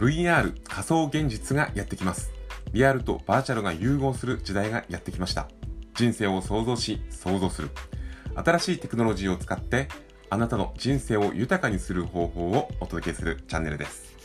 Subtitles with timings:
[0.00, 2.32] VR 仮想現実がやってきます。
[2.72, 5.46] リアルとバーチャルが融合する時代がやってきました。
[5.94, 7.68] 人生を想像し、想像する。
[8.34, 9.88] 新しいテクノロジーを使って、
[10.30, 14.19] あなたの人生を豊かにする方法をお届けするチャンネルです。